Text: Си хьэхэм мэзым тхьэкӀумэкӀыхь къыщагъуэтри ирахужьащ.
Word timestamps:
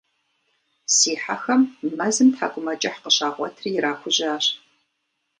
Си 0.95 1.11
хьэхэм 1.21 1.61
мэзым 1.97 2.29
тхьэкӀумэкӀыхь 2.33 2.99
къыщагъуэтри 3.03 3.69
ирахужьащ. 3.77 4.45